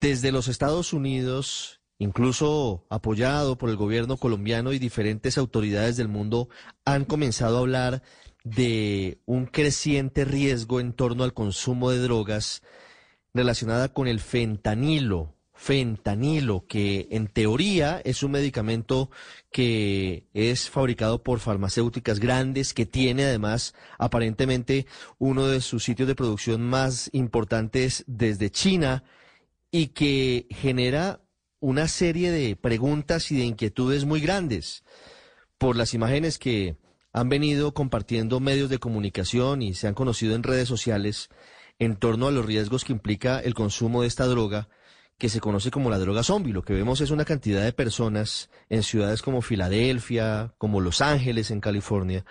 [0.00, 6.48] Desde los Estados Unidos, incluso apoyado por el gobierno colombiano y diferentes autoridades del mundo,
[6.84, 8.02] han comenzado a hablar
[8.44, 12.62] de un creciente riesgo en torno al consumo de drogas
[13.34, 15.34] relacionada con el fentanilo.
[15.52, 19.10] Fentanilo, que en teoría es un medicamento
[19.50, 24.86] que es fabricado por farmacéuticas grandes, que tiene además aparentemente
[25.18, 29.02] uno de sus sitios de producción más importantes desde China
[29.70, 31.20] y que genera
[31.60, 34.84] una serie de preguntas y de inquietudes muy grandes
[35.58, 36.76] por las imágenes que
[37.12, 41.28] han venido compartiendo medios de comunicación y se han conocido en redes sociales
[41.78, 44.68] en torno a los riesgos que implica el consumo de esta droga
[45.18, 46.52] que se conoce como la droga zombie.
[46.52, 51.50] Lo que vemos es una cantidad de personas en ciudades como Filadelfia, como Los Ángeles
[51.50, 52.24] en California,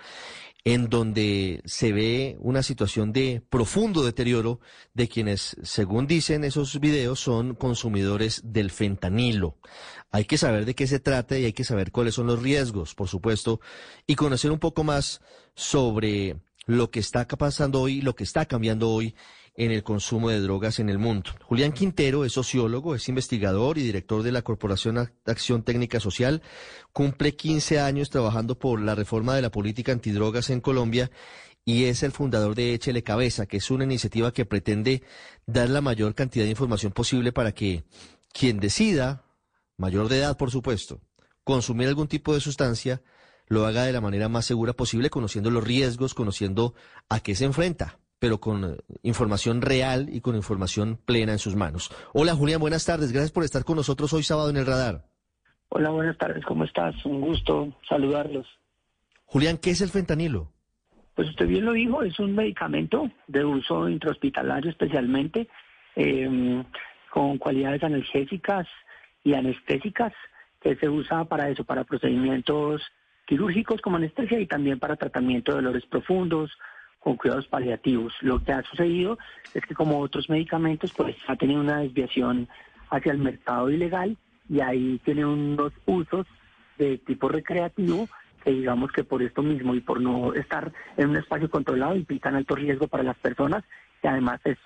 [0.68, 4.60] en donde se ve una situación de profundo deterioro
[4.92, 9.56] de quienes, según dicen esos videos, son consumidores del fentanilo.
[10.10, 12.94] Hay que saber de qué se trata y hay que saber cuáles son los riesgos,
[12.94, 13.62] por supuesto,
[14.06, 15.22] y conocer un poco más
[15.54, 19.14] sobre lo que está pasando hoy, lo que está cambiando hoy
[19.58, 21.32] en el consumo de drogas en el mundo.
[21.42, 26.42] Julián Quintero es sociólogo, es investigador y director de la Corporación Acción Técnica Social.
[26.92, 31.10] Cumple 15 años trabajando por la reforma de la política antidrogas en Colombia
[31.64, 35.02] y es el fundador de Échele Cabeza, que es una iniciativa que pretende
[35.44, 37.82] dar la mayor cantidad de información posible para que
[38.32, 39.24] quien decida,
[39.76, 41.00] mayor de edad por supuesto,
[41.42, 43.02] consumir algún tipo de sustancia,
[43.48, 46.74] lo haga de la manera más segura posible, conociendo los riesgos, conociendo
[47.08, 51.54] a qué se enfrenta pero con eh, información real y con información plena en sus
[51.54, 51.90] manos.
[52.12, 53.12] Hola Julián, buenas tardes.
[53.12, 55.04] Gracias por estar con nosotros hoy sábado en el radar.
[55.70, 56.44] Hola, buenas tardes.
[56.44, 57.04] ¿Cómo estás?
[57.04, 58.46] Un gusto saludarlos.
[59.26, 60.50] Julián, ¿qué es el fentanilo?
[61.14, 65.48] Pues usted bien lo dijo, es un medicamento de uso intrahospitalario especialmente,
[65.96, 66.64] em,
[67.10, 68.66] con cualidades analgésicas
[69.24, 70.12] y anestésicas,
[70.60, 72.82] que se usa para eso, para procedimientos
[73.26, 76.50] quirúrgicos como anestesia y también para tratamiento de dolores profundos,
[77.00, 78.14] con cuidados paliativos.
[78.20, 79.18] Lo que ha sucedido
[79.54, 82.48] es que como otros medicamentos, pues ha tenido una desviación
[82.90, 84.16] hacia el mercado ilegal
[84.48, 86.26] y ahí tiene unos usos
[86.78, 88.08] de tipo recreativo
[88.42, 92.36] que digamos que por esto mismo y por no estar en un espacio controlado implican
[92.36, 93.64] alto riesgo para las personas
[94.02, 94.58] y además es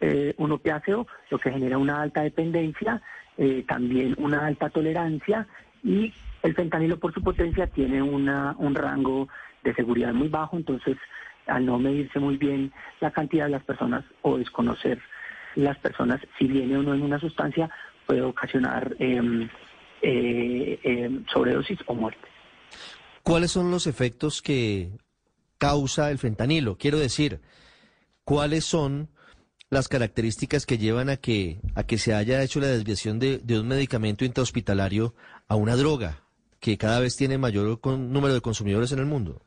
[0.00, 3.02] eh, un opiáceo lo que genera una alta dependencia,
[3.36, 5.46] eh, también una alta tolerancia
[5.82, 6.12] y
[6.42, 9.28] el fentanilo por su potencia tiene una, un rango
[9.64, 10.96] de seguridad muy bajo, entonces
[11.48, 15.00] al no medirse muy bien la cantidad de las personas o desconocer
[15.54, 17.70] las personas si viene o no en una sustancia,
[18.06, 19.48] puede ocasionar em,
[20.02, 22.26] eh, em, sobredosis o muerte.
[23.22, 24.90] ¿Cuáles son los efectos que
[25.58, 26.78] causa el fentanilo?
[26.78, 27.40] Quiero decir,
[28.24, 29.08] ¿cuáles son
[29.70, 33.60] las características que llevan a que, a que se haya hecho la desviación de, de
[33.60, 35.14] un medicamento intrahospitalario
[35.46, 36.22] a una droga
[36.60, 39.42] que cada vez tiene mayor número de consumidores en el mundo?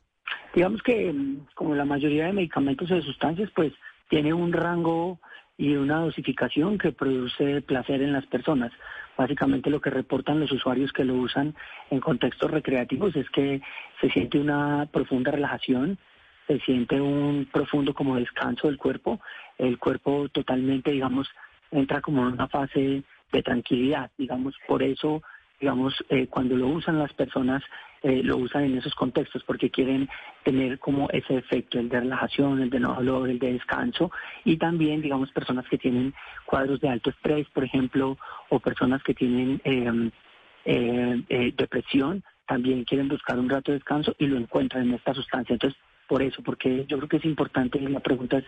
[0.53, 3.73] Digamos que mm, como la mayoría de medicamentos o de sustancias, pues
[4.09, 5.19] tiene un rango
[5.57, 8.71] y una dosificación que produce placer en las personas.
[9.17, 11.55] Básicamente lo que reportan los usuarios que lo usan
[11.89, 13.61] en contextos recreativos es que
[13.99, 15.99] se siente una profunda relajación,
[16.47, 19.21] se siente un profundo como descanso del cuerpo,
[19.57, 21.29] el cuerpo totalmente, digamos,
[21.69, 25.21] entra como en una fase de tranquilidad, digamos, por eso
[25.61, 27.63] digamos, eh, cuando lo usan las personas,
[28.01, 30.09] eh, lo usan en esos contextos porque quieren
[30.43, 34.11] tener como ese efecto, el de relajación, el de no dolor, el de descanso,
[34.43, 38.17] y también, digamos, personas que tienen cuadros de alto estrés, por ejemplo,
[38.49, 40.09] o personas que tienen em,
[40.65, 45.53] eh, depresión, también quieren buscar un rato de descanso y lo encuentran en esta sustancia.
[45.53, 48.45] Entonces, por eso, porque yo creo que es importante, la pregunta es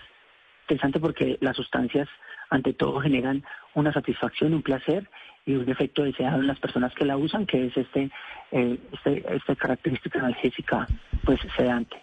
[0.63, 2.07] interesante porque las sustancias
[2.49, 3.43] ante todo generan
[3.73, 5.09] una satisfacción, un placer
[5.45, 8.09] y un efecto deseado en las personas que la usan, que es este,
[8.51, 10.87] eh, este esta característica analgésica
[11.23, 11.97] pues sedante.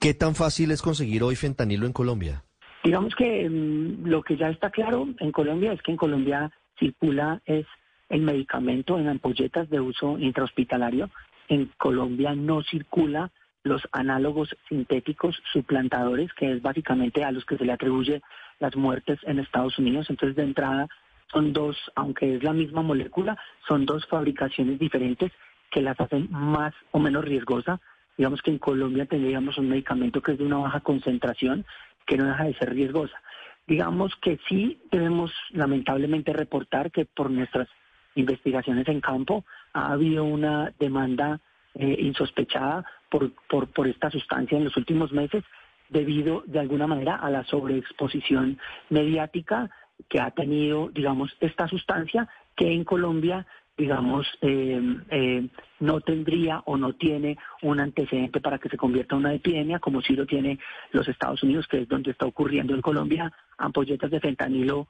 [0.00, 2.42] ¿Qué tan fácil es conseguir hoy fentanilo en Colombia?
[2.84, 7.42] Digamos que mm, lo que ya está claro en Colombia es que en Colombia circula
[7.44, 7.66] es
[8.08, 11.10] el medicamento en ampolletas de uso intrahospitalario.
[11.48, 13.30] En Colombia no circula
[13.64, 18.22] los análogos sintéticos suplantadores, que es básicamente a los que se le atribuye
[18.60, 20.08] las muertes en Estados Unidos.
[20.10, 20.88] Entonces, de entrada,
[21.32, 25.32] son dos, aunque es la misma molécula, son dos fabricaciones diferentes
[25.70, 27.80] que las hacen más o menos riesgosa.
[28.16, 31.66] Digamos que en Colombia tendríamos un medicamento que es de una baja concentración,
[32.06, 33.20] que no deja de ser riesgosa.
[33.66, 37.68] Digamos que sí debemos lamentablemente reportar que por nuestras
[38.14, 39.44] investigaciones en campo
[39.74, 41.40] ha habido una demanda
[41.74, 45.44] eh, insospechada por, por, por esta sustancia en los últimos meses
[45.88, 48.58] debido de alguna manera a la sobreexposición
[48.90, 49.70] mediática
[50.08, 53.46] que ha tenido, digamos, esta sustancia que en Colombia
[53.78, 55.48] digamos, eh, eh,
[55.78, 60.02] no tendría o no tiene un antecedente para que se convierta en una epidemia, como
[60.02, 60.58] sí lo tiene
[60.90, 63.32] los Estados Unidos, que es donde está ocurriendo en Colombia.
[63.56, 64.88] Ampolletas de fentanilo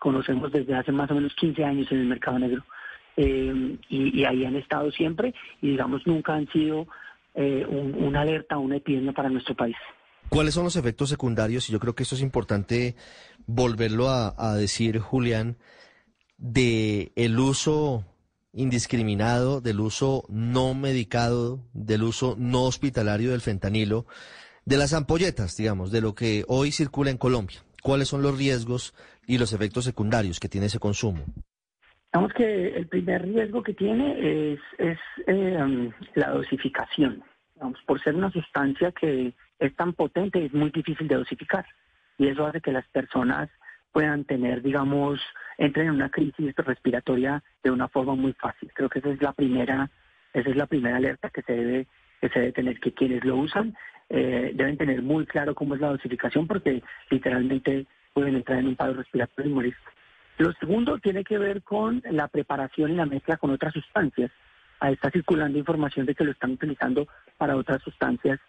[0.00, 2.64] conocemos desde hace más o menos 15 años en el mercado negro.
[3.16, 6.86] Eh, y, ahí han estado siempre y, digamos, nunca han sido
[7.36, 9.74] una alerta una epidemia para nuestro país.
[10.28, 11.68] ¿Cuáles son los efectos secundarios?
[11.68, 12.94] Y yo creo que esto es importante
[13.46, 15.56] volverlo a, a decir, Julián,
[16.38, 18.04] de el uso
[18.54, 24.06] indiscriminado del uso no medicado, del uso no hospitalario del fentanilo,
[24.64, 27.62] de las ampolletas, digamos, de lo que hoy circula en Colombia.
[27.82, 28.94] ¿Cuáles son los riesgos
[29.26, 31.24] y los efectos secundarios que tiene ese consumo?
[32.14, 37.24] Digamos que el primer riesgo que tiene es, eh, la dosificación.
[37.86, 41.66] por ser una sustancia que es tan potente, es muy difícil de dosificar.
[42.16, 43.50] Y eso hace que las personas
[43.90, 45.20] puedan tener, digamos,
[45.58, 48.70] entren en una crisis respiratoria de una forma muy fácil.
[48.74, 49.90] Creo que esa es la primera,
[50.32, 51.88] esa es la primera alerta que se debe,
[52.20, 53.74] que se debe tener, que quienes lo usan
[54.08, 56.80] eh, deben tener muy claro cómo es la dosificación, porque
[57.10, 59.74] literalmente pueden entrar en un paro respiratorio y morir.
[60.38, 64.30] Lo segundo tiene que ver con la preparación y la mezcla con otras sustancias.
[64.80, 67.06] Ahí está circulando información de que lo están utilizando
[67.38, 68.40] para otras sustancias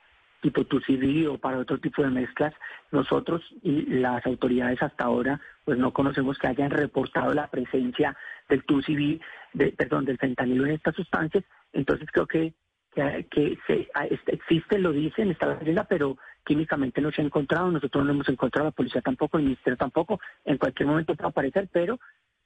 [0.41, 2.53] tipo TUCIB o para otro tipo de mezclas,
[2.91, 8.15] nosotros y las autoridades hasta ahora pues no conocemos que hayan reportado la presencia
[8.47, 9.19] del TUCIB,
[9.53, 11.43] de, perdón, del fentanilo en estas sustancias,
[11.73, 12.53] entonces creo que
[12.95, 13.89] que, se,
[14.27, 18.67] existe, lo dicen, está la pero químicamente no se ha encontrado, nosotros no hemos encontrado,
[18.67, 21.99] la policía tampoco, el ministerio tampoco, en cualquier momento puede aparecer, pero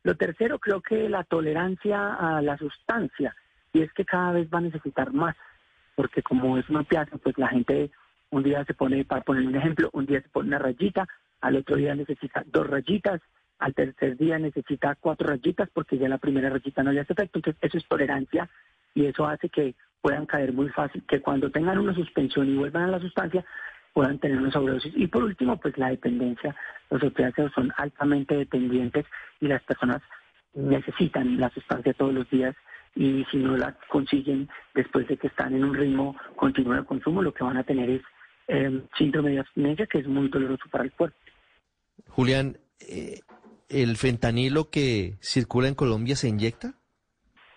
[0.03, 3.35] lo tercero creo que la tolerancia a la sustancia,
[3.73, 5.35] y es que cada vez va a necesitar más
[5.99, 7.91] porque como es una pieza, pues la gente
[8.29, 11.05] un día se pone, para poner un ejemplo, un día se pone una rayita,
[11.41, 13.19] al otro día necesita dos rayitas,
[13.59, 17.39] al tercer día necesita cuatro rayitas porque ya la primera rayita no le hace efecto,
[17.39, 18.47] entonces eso es tolerancia
[18.95, 22.83] y eso hace que puedan caer muy fácil, que cuando tengan una suspensión y vuelvan
[22.83, 23.43] a la sustancia
[23.93, 24.93] puedan tener una sobredosis.
[24.95, 26.55] Y por último, pues la dependencia.
[26.89, 29.05] Los opiáceos son altamente dependientes
[29.39, 30.01] y las personas
[30.53, 32.55] necesitan la sustancia todos los días
[32.95, 37.21] y si no la consiguen después de que están en un ritmo continuo de consumo,
[37.21, 38.01] lo que van a tener es
[38.47, 41.17] eh, síndrome de abstinencia que es muy doloroso para el cuerpo.
[42.07, 43.19] Julián, eh,
[43.69, 46.73] ¿el fentanilo que circula en Colombia se inyecta?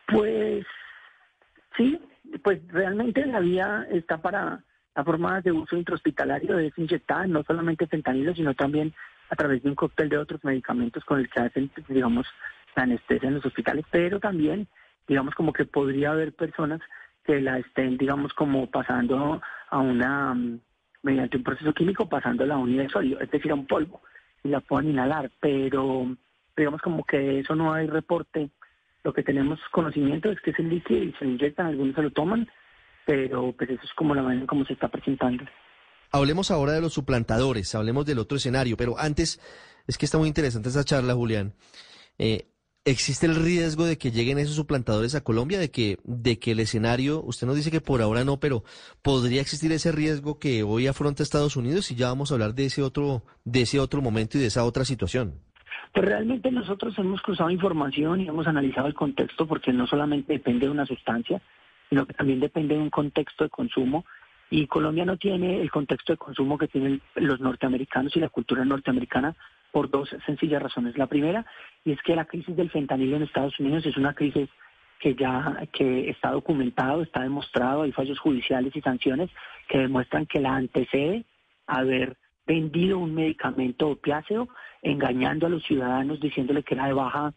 [0.06, 0.66] Pues
[1.76, 1.98] sí,
[2.44, 4.62] pues realmente la vía está para
[4.94, 8.92] la forma de uso intrahospitalario, es inyectada no solamente fentanilo, sino también
[9.30, 12.26] a través de un cóctel de otros medicamentos con el que hacen, digamos,
[12.76, 14.68] la anestesia en los hospitales, pero también
[15.08, 16.80] digamos como que podría haber personas
[17.24, 19.40] que la estén, digamos, como pasando
[19.70, 20.60] a una, mm,
[21.02, 24.02] mediante un proceso químico, pasándola a un sólido, es decir, a un polvo,
[24.42, 26.16] y la puedan inhalar, pero
[26.56, 28.50] digamos como que eso no hay reporte.
[29.04, 32.10] Lo que tenemos conocimiento es que es el líquido y se inyectan, algunos se lo
[32.10, 32.48] toman,
[33.06, 35.44] pero pues eso es como la manera en cómo se está presentando.
[36.10, 39.40] Hablemos ahora de los suplantadores, hablemos del otro escenario, pero antes,
[39.86, 41.54] es que está muy interesante esa charla, Julián.
[42.18, 42.46] Eh,
[42.84, 46.58] ¿Existe el riesgo de que lleguen esos suplantadores a Colombia, de que, de que el
[46.58, 48.64] escenario, usted nos dice que por ahora no, pero
[49.02, 52.66] podría existir ese riesgo que hoy afronta Estados Unidos y ya vamos a hablar de
[52.66, 55.34] ese otro, de ese otro momento y de esa otra situación?
[55.94, 60.66] Pues realmente nosotros hemos cruzado información y hemos analizado el contexto porque no solamente depende
[60.66, 61.40] de una sustancia,
[61.92, 64.06] sino que también depende de un contexto de consumo
[64.48, 68.64] y Colombia no tiene el contexto de consumo que tienen los norteamericanos y la cultura
[68.64, 69.36] norteamericana
[69.70, 70.96] por dos sencillas razones.
[70.96, 71.44] La primera,
[71.84, 74.48] y es que la crisis del fentanilo en Estados Unidos es una crisis
[75.00, 79.28] que ya que está documentado, está demostrado, hay fallos judiciales y sanciones
[79.68, 81.26] que demuestran que la antecede
[81.66, 84.48] haber vendido un medicamento opiáceo,
[84.80, 87.34] engañando a los ciudadanos, diciéndole que era de baja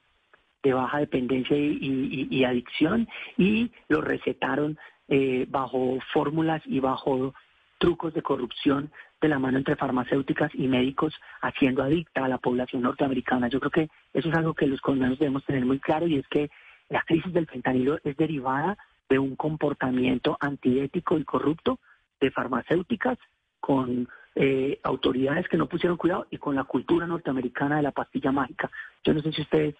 [0.65, 3.07] de baja dependencia y, adicción
[3.38, 7.36] y lo recetaron eh, bajo fórmulas y bajo
[7.77, 8.91] trucos de corrupción
[9.22, 13.48] de la mano entre farmacéuticas y médicos haciendo adicta a la población norteamericana.
[13.48, 16.27] Yo creo que eso es algo que los colombianos debemos tener muy claro y es
[16.29, 16.50] que
[16.89, 18.75] la crisis del fentanilo es derivada
[19.07, 21.79] de un comportamiento antiético y corrupto
[22.19, 23.19] de farmacéuticas
[23.60, 28.31] con eh, autoridades que no pusieron cuidado y con la cultura norteamericana de la pastilla
[28.31, 28.72] mágica.
[29.03, 29.75] Yo no sé si ustedes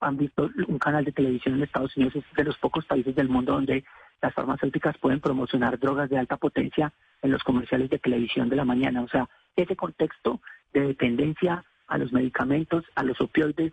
[0.00, 3.28] han visto un canal de televisión en Estados Unidos, es de los pocos países del
[3.28, 3.84] mundo donde
[4.20, 8.64] las farmacéuticas pueden promocionar drogas de alta potencia en los comerciales de televisión de la
[8.64, 9.02] mañana.
[9.02, 10.40] O sea, ese contexto
[10.72, 13.72] de dependencia a los medicamentos, a los opioides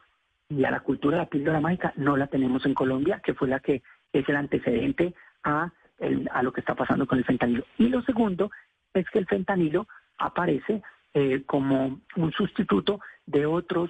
[0.50, 3.48] y a la cultura de la píldora mágica no la tenemos en Colombia, que fue
[3.48, 3.82] la que
[4.14, 5.14] es el antecedente
[5.44, 5.72] a,
[6.32, 7.66] a lo que está pasando con el fentanilo.
[7.78, 8.52] Y lo segundo
[8.94, 10.82] es que el fentanilo aparece
[11.14, 13.90] eh, como un sustituto de otros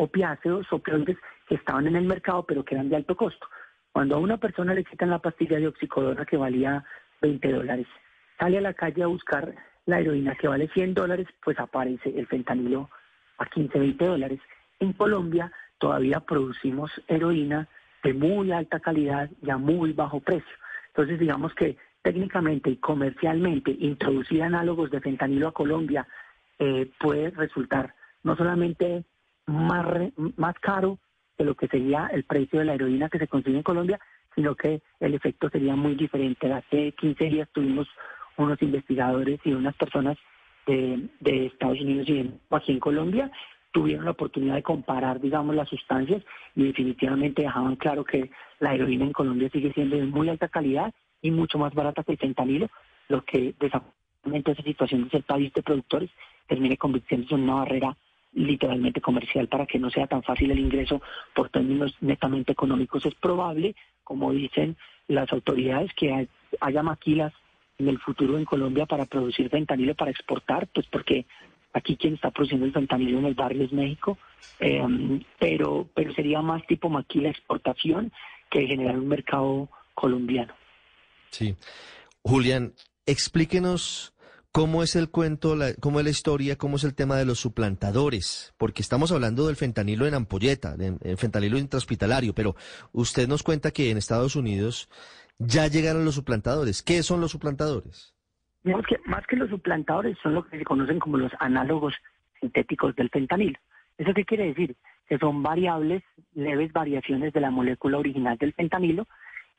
[0.00, 1.16] Opiáceos, opioides
[1.48, 3.46] que estaban en el mercado pero que eran de alto costo.
[3.92, 6.84] Cuando a una persona le quitan la pastilla de oxicodona que valía
[7.20, 7.86] 20 dólares,
[8.38, 9.54] sale a la calle a buscar
[9.86, 12.90] la heroína que vale 100 dólares, pues aparece el fentanilo
[13.38, 14.40] a 15, 20 dólares.
[14.78, 17.66] En Colombia todavía producimos heroína
[18.04, 20.56] de muy alta calidad y a muy bajo precio.
[20.88, 26.06] Entonces, digamos que técnicamente y comercialmente introducir análogos de fentanilo a Colombia
[26.58, 29.04] eh, puede resultar no solamente
[29.48, 29.86] más,
[30.36, 30.98] más caro
[31.36, 33.98] de lo que sería el precio de la heroína que se consigue en Colombia,
[34.34, 36.52] sino que el efecto sería muy diferente.
[36.52, 37.88] Hace 15 días tuvimos
[38.36, 40.16] unos investigadores y unas personas
[40.66, 41.08] de,
[41.46, 43.30] Estados Unidos y aquí en Colombia
[43.72, 46.22] tuvieron la oportunidad de comparar, digamos, las sustancias
[46.54, 50.92] y definitivamente dejaban claro que la heroína en Colombia sigue siendo de muy alta calidad
[51.22, 52.68] y mucho más barata que el fentanilo,
[53.08, 56.10] lo que desafortunadamente esa situación de ser país de productores
[56.46, 57.96] termine convirtiéndose en una barrera
[58.32, 61.00] literalmente comercial para que no sea tan fácil el ingreso
[61.34, 63.04] por términos netamente económicos.
[63.06, 66.28] Es probable, como dicen las autoridades, que
[66.60, 67.32] haya maquilas
[67.78, 71.26] en el futuro en Colombia para producir fentanilo para exportar, pues porque
[71.72, 74.18] aquí quien está produciendo el fentanilo en el barrio es México,
[74.58, 78.12] em, pero, pero sería más tipo maquila exportación
[78.50, 80.54] que generar un mercado colombiano.
[81.30, 81.54] Sí.
[82.22, 82.74] Julián,
[83.06, 84.12] explíquenos
[84.58, 88.52] ¿Cómo es el cuento, cómo es la historia, cómo es el tema de los suplantadores?
[88.58, 92.56] Porque estamos hablando del fentanilo en ampolleta, del fentanilo intrahospitalario, pero
[92.90, 94.90] usted nos cuenta que en Estados Unidos
[95.38, 96.82] ya llegaron los suplantadores.
[96.82, 98.16] ¿Qué son los suplantadores?
[98.64, 101.94] Digamos que más que los suplantadores son lo que se conocen como los análogos
[102.40, 103.60] sintéticos del fentanilo.
[103.96, 104.74] ¿Eso qué quiere decir?
[105.08, 106.02] Que son variables,
[106.34, 109.06] leves variaciones de la molécula original del fentanilo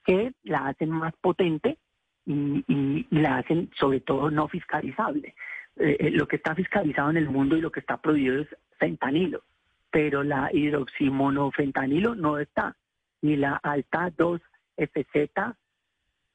[0.04, 1.78] que la hacen más potente
[2.26, 5.36] y, la hacen sobre todo no fiscalizable.
[5.78, 8.48] Eh, eh, lo que está fiscalizado en el mundo y lo que está prohibido es
[8.78, 9.44] fentanilo,
[9.90, 12.76] pero la hidroximonofentanilo no está,
[13.22, 15.56] ni la alta 2-FZ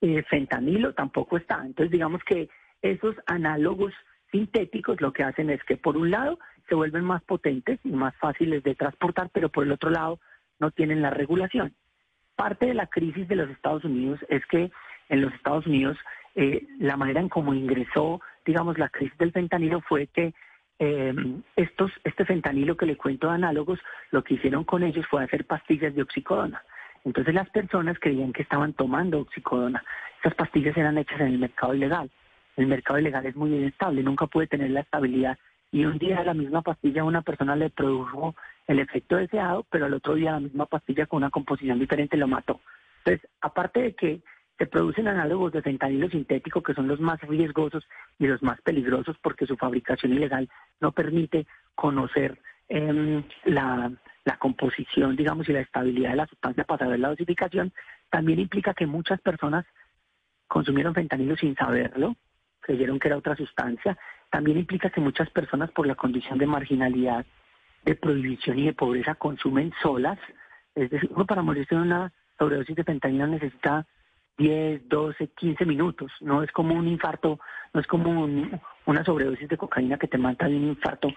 [0.00, 1.62] eh, fentanilo tampoco está.
[1.64, 2.48] Entonces digamos que
[2.82, 3.92] esos análogos
[4.30, 6.38] sintéticos lo que hacen es que por un lado
[6.68, 10.18] se vuelven más potentes y más fáciles de transportar, pero por el otro lado
[10.58, 11.74] no tienen la regulación.
[12.36, 14.70] Parte de la crisis de los Estados Unidos es que
[15.08, 15.96] en los Estados Unidos,
[16.34, 20.34] eh, la manera en cómo ingresó, digamos, la crisis del fentanilo fue que
[20.78, 21.14] eh,
[21.56, 23.78] estos, este fentanilo que le cuento de análogos,
[24.10, 26.62] lo que hicieron con ellos fue hacer pastillas de oxicodona.
[27.04, 29.84] Entonces las personas creían que estaban tomando oxicodona.
[30.20, 32.10] Esas pastillas eran hechas en el mercado ilegal.
[32.56, 35.38] El mercado ilegal es muy inestable, nunca puede tener la estabilidad.
[35.70, 38.34] Y un día la misma pastilla a una persona le produjo
[38.66, 42.28] el efecto deseado, pero al otro día la misma pastilla con una composición diferente lo
[42.28, 42.60] mató.
[42.98, 44.22] Entonces, aparte de que
[44.58, 47.84] se producen análogos de fentanilo sintético que son los más riesgosos
[48.18, 50.48] y los más peligrosos porque su fabricación ilegal
[50.80, 53.90] no permite conocer em, la,
[54.38, 57.72] composición, digamos, y la estabilidad de la sustancia para saber la dosificación.
[58.10, 59.64] También implica que muchas personas
[60.46, 62.14] consumieron fentanilo sin saberlo,
[62.60, 63.98] creyeron que era otra sustancia.
[64.30, 67.26] También implica que muchas personas por la condición de marginalidad,
[67.84, 70.18] de prohibición y de pobreza consumen solas.
[70.74, 73.86] Es decir, uno para morirse de una sobredosis de fentanilo necesita
[74.38, 76.12] 10, 12, 15 minutos.
[76.20, 77.38] No es como un infarto,
[77.72, 78.28] no es como
[78.86, 81.08] una sobredosis de cocaína que te mata de un infarto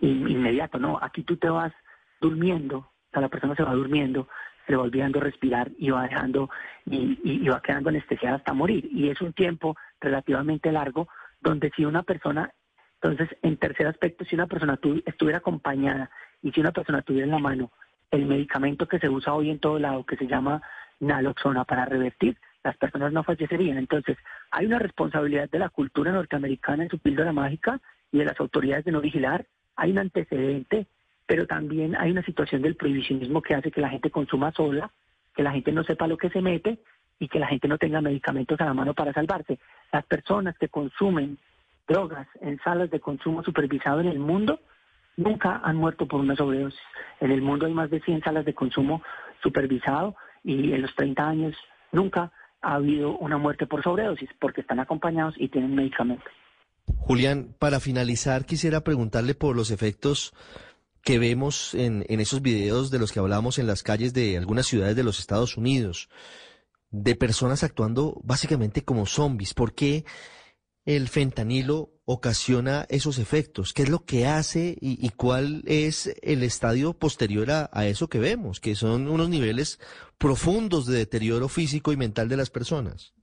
[0.00, 0.78] inmediato.
[0.78, 1.72] No, aquí tú te vas
[2.20, 4.28] durmiendo, o sea, la persona se va durmiendo,
[4.66, 6.50] se va olvidando respirar y va dejando
[6.86, 8.88] y, va quedando anestesiada hasta morir.
[8.92, 11.08] Y es un tiempo relativamente largo
[11.40, 12.52] donde si una persona,
[13.00, 16.10] entonces en tercer aspecto, si una persona estuviera acompañada
[16.42, 17.72] y si una persona tuviera en la mano
[18.10, 20.60] el medicamento que se usa hoy en todo lado, que se llama
[21.00, 23.78] naloxona para revertir, las personas no fallecerían.
[23.78, 24.16] Entonces,
[24.50, 27.80] hay una responsabilidad de la cultura norteamericana en su píldora mágica
[28.12, 29.46] y de las autoridades de no vigilar.
[29.76, 30.86] Hay un antecedente,
[31.26, 34.90] pero también hay una situación del prohibicionismo que hace que la gente consuma sola,
[35.34, 36.78] que la gente no sepa lo que se mete
[37.18, 39.58] y que la gente no tenga medicamentos a la mano para salvarse.
[39.92, 41.38] Las personas que consumen
[41.86, 44.60] drogas en salas de consumo supervisado en el mundo
[45.16, 46.80] nunca han muerto por una sobredosis.
[47.20, 49.02] En el mundo hay más de 100 salas de consumo
[49.42, 51.56] supervisado y en los 30 años
[51.92, 56.32] nunca ha habido una muerte por sobredosis porque están acompañados y tienen medicamentos.
[56.98, 60.34] Julián, para finalizar quisiera preguntarle por los efectos
[61.02, 64.66] que vemos en, en esos videos de los que hablamos en las calles de algunas
[64.66, 66.08] ciudades de los Estados Unidos,
[66.90, 69.54] de personas actuando básicamente como zombies.
[69.54, 70.04] ¿Por qué
[70.84, 73.72] el fentanilo ocasiona esos efectos?
[73.72, 78.60] ¿Qué es lo que hace y, cuál es el estadio posterior a, eso que vemos,
[78.60, 79.78] que son unos niveles
[80.18, 83.14] profundos de deterioro físico y mental de las personas?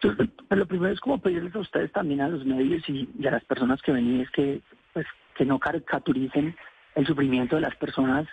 [0.00, 0.16] Pues,
[0.50, 3.44] lo primero es como pedirles a ustedes también a los medios y, y a las
[3.44, 4.60] personas que ven es que
[4.92, 6.56] pues que no caricaturicen
[6.94, 8.26] el sufrimiento de las personas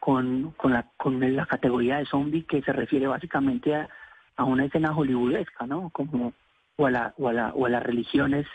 [0.00, 3.88] con, con, la, con la categoría de zombie que se refiere básicamente a,
[4.36, 5.90] a una escena hollywoodesca, ¿no?
[5.90, 6.32] Como,
[6.78, 8.46] o, a la, o, a la, o a las religiones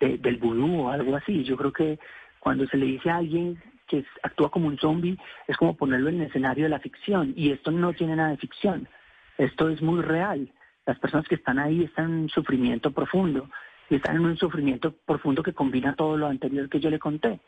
[0.00, 1.44] del vudú o algo así.
[1.44, 1.98] Yo creo que
[2.38, 6.20] cuando se le dice a alguien que actúa como un zombie, es como ponerlo en
[6.20, 7.34] el escenario de la ficción.
[7.36, 8.88] Y esto no tiene nada de ficción.
[9.36, 10.50] Esto es muy real.
[10.86, 13.50] Las personas que están ahí están en un sufrimiento profundo.
[13.90, 17.40] Y están en un sufrimiento profundo que combina todo lo anterior que yo le conté.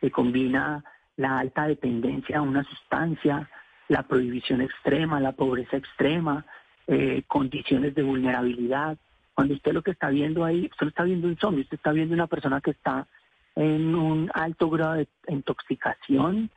[0.00, 0.84] Que combina
[1.16, 3.48] la alta dependencia a una sustancia,
[3.88, 6.44] la prohibición extrema, la pobreza extrema,
[6.86, 8.98] eh, condiciones de vulnerabilidad.
[9.36, 11.92] Cuando usted lo que está viendo ahí, usted no está viendo un zombie, usted está
[11.92, 13.06] viendo una persona que está
[13.54, 16.50] en un alto grado de intoxicación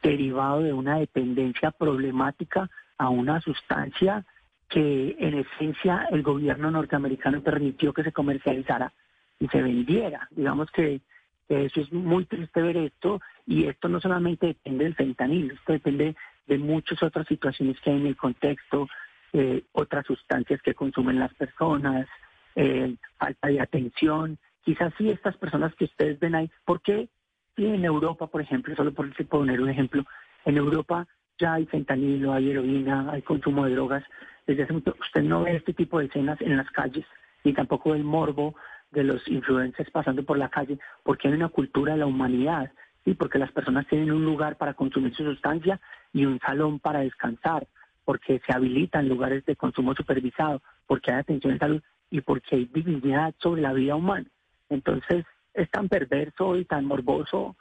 [0.00, 4.24] derivado de una dependencia problemática a una sustancia
[4.68, 8.92] que en esencia el gobierno norteamericano permitió que se comercializara
[9.40, 10.28] y se vendiera.
[10.30, 11.00] Digamos que
[11.48, 16.14] eso es muy triste ver esto y esto no solamente depende del fentanil, esto depende
[16.46, 18.86] de muchas otras situaciones que hay en el contexto,
[19.32, 22.06] eh, otras sustancias que consumen las personas,
[22.56, 24.38] eh, falta de atención.
[24.64, 27.08] Quizás sí estas personas que ustedes ven ahí, ¿por qué
[27.56, 30.04] si en Europa, por ejemplo, solo por poner un ejemplo,
[30.44, 31.06] en Europa
[31.38, 34.04] ya hay fentanilo, hay heroína, hay consumo de drogas.
[34.46, 37.06] Desde hace mucho, usted no ve este tipo de escenas en las calles,
[37.44, 38.54] ni tampoco el morbo
[38.90, 42.70] de los influencers pasando por la calle, porque hay una cultura de la humanidad,
[43.04, 45.80] y porque las personas tienen un lugar para consumir su sustancia
[46.12, 47.66] y un salón para descansar,
[48.10, 52.64] porque se habilitan lugares de consumo supervisado, porque hay atención en salud y porque hay
[52.64, 54.26] dignidad sobre la vida humana.
[54.68, 57.54] Entonces, es tan perverso y tan morboso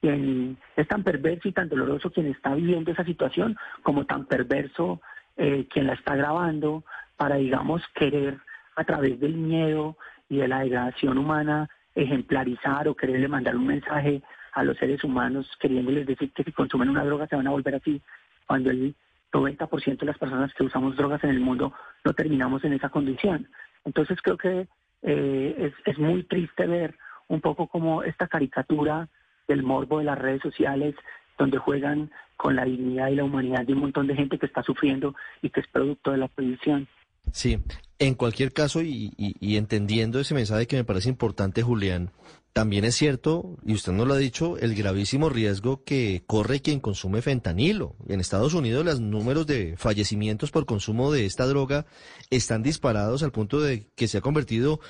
[0.00, 5.00] quien es tan perverso y tan doloroso quien está viviendo esa situación como tan perverso
[5.36, 6.84] eh, quien la está grabando
[7.16, 8.38] para, digamos, querer
[8.76, 9.96] a través del miedo
[10.28, 15.50] y de la degradación humana ejemplarizar o quererle mandar un mensaje a los seres humanos
[15.58, 18.00] queriéndoles decir que si consumen una droga se van a volver así,
[18.46, 18.94] cuando el
[19.32, 21.72] 90% de las personas que usamos drogas en el mundo
[22.04, 23.48] no terminamos en esa condición.
[23.84, 24.68] Entonces creo que
[25.02, 26.96] eh, es, es muy triste ver
[27.28, 29.08] un poco como esta caricatura
[29.46, 30.94] del morbo de las redes sociales,
[31.38, 34.62] donde juegan con la dignidad y la humanidad de un montón de gente que está
[34.62, 36.86] sufriendo y que es producto de la prohibición.
[37.32, 37.58] Sí,
[37.98, 42.12] en cualquier caso, y, entendiendo ese mensaje que me parece importante, Julián,
[42.52, 46.80] también es cierto, y usted nos lo ha dicho, el gravísimo riesgo que corre quien
[46.80, 47.96] consume fentanilo.
[48.08, 51.86] En Estados Unidos los números de fallecimientos por consumo de esta droga
[52.30, 54.80] están disparados al punto de que se ha convertido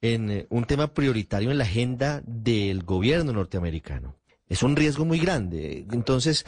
[0.00, 4.16] en eh, un tema prioritario en la agenda del gobierno norteamericano.
[4.48, 5.86] Es un riesgo muy grande.
[5.90, 6.46] Entonces,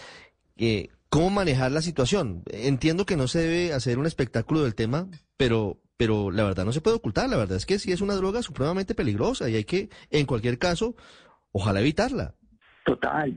[0.56, 2.44] eh, ¿Cómo manejar la situación?
[2.52, 5.08] Entiendo que no se debe hacer un espectáculo del tema,
[5.40, 7.31] pero, pero la verdad no se puede ocultar.
[7.31, 10.59] La verdad es que sí es una droga supremamente peligrosa y hay que, en cualquier
[10.59, 10.94] caso,
[11.50, 12.35] ojalá evitarla.
[12.85, 13.35] Total,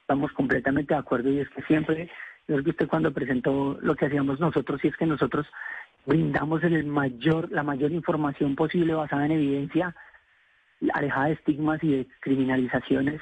[0.00, 2.08] estamos completamente de acuerdo y es que siempre,
[2.46, 5.44] yo que usted cuando presentó lo que hacíamos nosotros, y es que nosotros
[6.06, 9.96] brindamos el mayor, la mayor información posible basada en evidencia,
[10.94, 13.20] alejada de estigmas y de criminalizaciones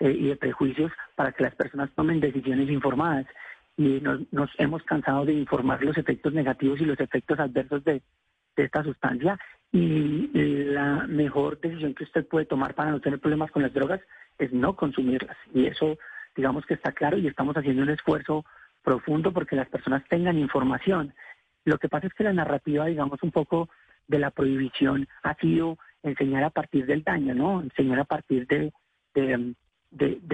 [0.00, 3.26] eh, y de prejuicios para que las personas tomen decisiones informadas.
[3.80, 3.98] Y
[4.30, 8.02] nos, hemos cansado de informar los efectos negativos y los efectos adversos de,
[8.54, 9.38] esta sustancia.
[9.72, 14.02] Y la mejor decisión que usted puede tomar para no tener problemas con las drogas
[14.38, 15.38] es no consumirlas.
[15.54, 15.96] Y eso,
[16.36, 18.44] digamos que está claro y estamos haciendo un esfuerzo
[18.82, 21.14] profundo porque las personas tengan información.
[21.64, 23.70] Lo que pasa es que la narrativa, digamos, un poco
[24.08, 27.62] de la prohibición ha sido enseñar a partir del daño, ¿no?
[27.62, 28.74] Enseñar a partir de,
[29.14, 29.54] de,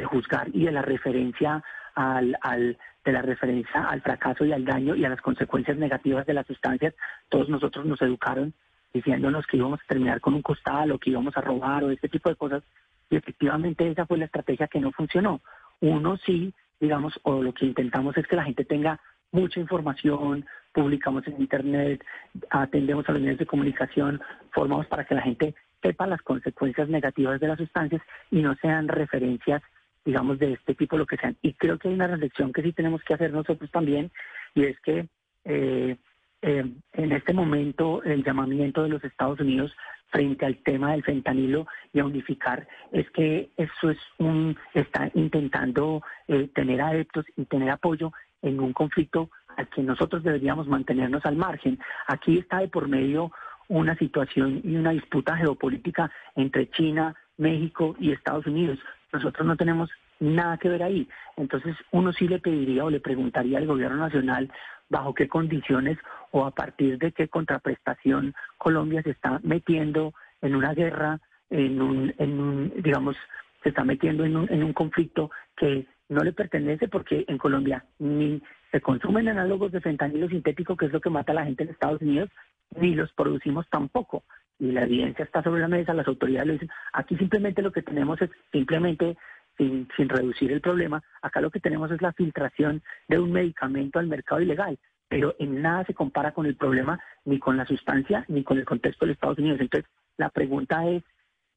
[0.05, 1.63] juzgar y de la referencia
[1.95, 6.27] al, al, de la referencia al fracaso y al daño y a las consecuencias negativas
[6.27, 6.95] de las sustancias.
[7.29, 8.53] Todos nosotros nos educaron
[8.93, 12.09] diciéndonos que íbamos a terminar con un costal o que íbamos a robar o este
[12.09, 12.63] tipo de cosas.
[13.11, 15.41] Y efectivamente esa fue la estrategia que no funcionó.
[15.81, 19.01] Uno sí, digamos, o lo que intentamos es que la gente tenga
[19.33, 22.05] mucha información, publicamos en Internet,
[22.51, 27.41] atendemos a los medios de comunicación, formamos para que la gente sepa las consecuencias negativas
[27.41, 29.63] de las sustancias y no sean referencias,
[30.05, 31.37] digamos, de este tipo, lo que sean.
[31.43, 34.11] Y creo que hay una reflexión que sí tenemos que hacer nosotros también,
[34.55, 35.07] y es que
[35.45, 35.97] eh,
[36.43, 39.73] eh, en este momento el llamamiento de los Estados Unidos
[40.11, 46.03] frente al tema del fentanilo y a unificar es que eso es un está intentando
[46.29, 48.13] eh, tener adeptos y tener apoyo
[48.43, 51.79] en un conflicto al que nosotros deberíamos mantenernos al margen.
[52.07, 53.33] Aquí está de por medio
[53.69, 58.79] una situación y una disputa geopolítica entre China, México y Estados Unidos.
[59.13, 61.09] Nosotros no tenemos nada que ver ahí.
[61.37, 64.51] Entonces uno sí le pediría o le preguntaría al gobierno nacional
[64.89, 65.99] bajo qué condiciones
[66.31, 72.15] o a partir de qué contraprestación Colombia se está metiendo en una guerra, en un,
[72.19, 73.17] en un digamos,
[73.63, 77.85] se está metiendo en un, en un conflicto que no le pertenece porque en Colombia
[77.99, 81.65] ni se consumen análogos de fentanilo sintético, que es lo que mata a la gente
[81.65, 82.31] en Estados Unidos,
[82.77, 84.25] ni los producimos tampoco.
[84.59, 86.71] Y la evidencia está sobre la mesa, las autoridades lo dicen.
[86.93, 89.17] Aquí simplemente lo que tenemos es simplemente
[89.57, 93.99] sin, sin reducir el problema, acá lo que tenemos es la filtración de un medicamento
[93.99, 98.25] al mercado ilegal, pero en nada se compara con el problema ni con la sustancia
[98.29, 99.61] ni con el contexto de Estados Unidos.
[99.61, 101.03] Entonces, la pregunta es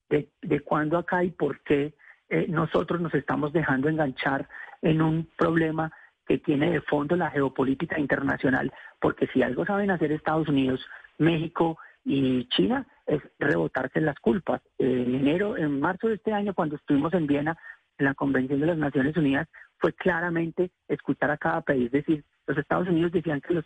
[0.10, 1.94] de, de cuándo acá y por qué
[2.30, 4.48] eh, nosotros nos estamos dejando enganchar
[4.82, 5.92] en un problema
[6.28, 10.86] que tiene de fondo la geopolítica internacional, porque si algo saben hacer Estados Unidos,
[11.18, 14.62] México y China es rebotarse las culpas.
[14.78, 17.58] En enero, en marzo de este año, cuando estuvimos en Viena,
[17.98, 19.48] en la Convención de las Naciones Unidas
[19.80, 23.66] fue claramente escuchar a cada país decir, los Estados Unidos decían que los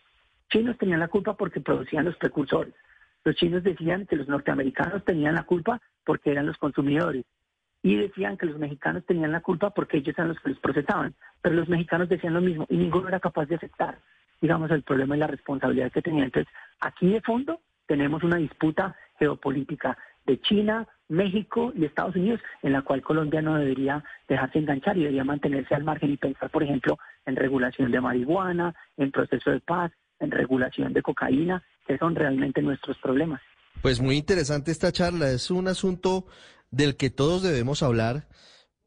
[0.49, 2.73] chinos tenían la culpa porque producían los precursores,
[3.26, 7.26] los chinos decían que los norteamericanos tenían la culpa porque eran los consumidores
[7.84, 11.13] y decían que los mexicanos tenían la culpa porque ellos eran los que los procesaban,
[11.41, 14.00] pero los mexicanos decían lo mismo y ninguno era capaz de aceptar,
[14.41, 16.26] digamos, el problema y la responsabilidad que tenían.
[16.26, 22.72] Entonces, aquí de fondo tenemos una disputa geopolítica de China, México y Estados Unidos, en
[22.72, 26.63] la cual Colombia no debería dejarse enganchar y debería mantenerse al margen y pensar, por
[26.63, 29.91] ejemplo, en regulación de marihuana, en proceso de paz,
[30.22, 33.41] en regulación de cocaína, que son realmente nuestros problemas.
[33.82, 36.26] Pues muy interesante esta charla, es un asunto
[36.73, 38.27] del que todos debemos hablar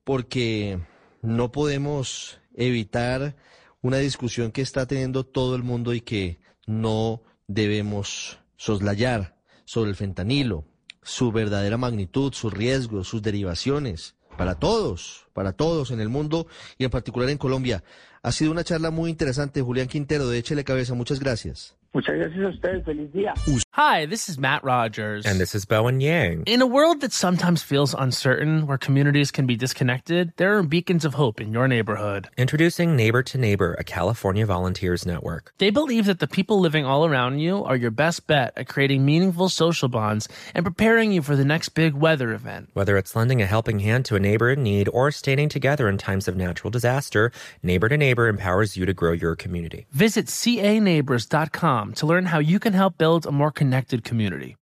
[0.02, 0.80] porque
[1.22, 3.36] no podemos evitar
[3.80, 9.96] una discusión que está teniendo todo el mundo y que no debemos soslayar sobre el
[9.96, 10.64] fentanilo,
[11.02, 16.84] su verdadera magnitud, sus riesgos, sus derivaciones, para todos, para todos en el mundo y
[16.84, 17.84] en particular en Colombia.
[18.20, 21.76] Ha sido una charla muy interesante, Julián Quintero, de Échele Cabeza, muchas gracias.
[21.96, 22.84] Muchas gracias a ustedes.
[22.84, 23.32] Feliz día.
[23.72, 25.24] Hi, this is Matt Rogers.
[25.24, 26.42] And this is Bowen Yang.
[26.46, 31.06] In a world that sometimes feels uncertain, where communities can be disconnected, there are beacons
[31.06, 32.28] of hope in your neighborhood.
[32.36, 35.54] Introducing Neighbor to Neighbor, a California volunteers network.
[35.56, 39.06] They believe that the people living all around you are your best bet at creating
[39.06, 42.68] meaningful social bonds and preparing you for the next big weather event.
[42.74, 45.96] Whether it's lending a helping hand to a neighbor in need or standing together in
[45.96, 47.32] times of natural disaster,
[47.62, 49.86] Neighbor to Neighbor empowers you to grow your community.
[49.92, 54.54] Visit caneighbors.com to learn how you can help build a more connected community.